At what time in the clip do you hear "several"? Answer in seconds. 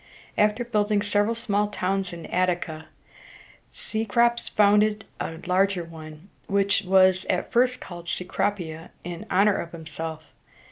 1.03-1.35